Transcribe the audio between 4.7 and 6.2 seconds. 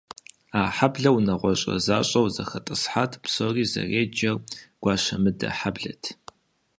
гуащэмыдэ хьэблэт.